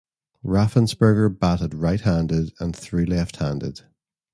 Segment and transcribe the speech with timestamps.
[0.43, 3.81] Raffensberger batted right-handed and threw left-handed.